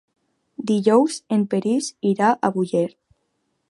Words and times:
Dijous 0.71 1.19
en 1.37 1.45
Peris 1.53 1.93
irà 2.15 2.35
a 2.51 2.55
Búger. 2.59 2.87